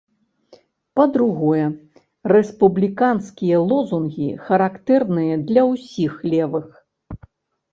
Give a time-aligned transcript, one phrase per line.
[0.99, 1.65] Па-другое,
[2.33, 6.65] рэспубліканскія лозунгі характэрныя для ўсіх левых.